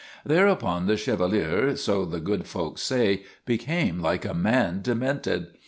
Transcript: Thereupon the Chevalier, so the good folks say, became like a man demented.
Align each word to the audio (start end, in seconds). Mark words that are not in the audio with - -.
Thereupon 0.25 0.87
the 0.87 0.97
Chevalier, 0.97 1.75
so 1.75 2.05
the 2.05 2.19
good 2.19 2.47
folks 2.47 2.81
say, 2.81 3.21
became 3.45 3.99
like 4.01 4.25
a 4.25 4.33
man 4.33 4.79
demented. 4.81 5.49